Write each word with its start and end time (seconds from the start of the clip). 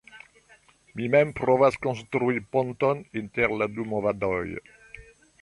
Mi 0.99 1.09
mem 1.15 1.33
provas 1.39 1.77
konstrui 1.83 2.41
ponton 2.57 3.05
inter 3.23 3.55
la 3.61 3.69
du 3.77 3.87
movadoj. 3.93 4.43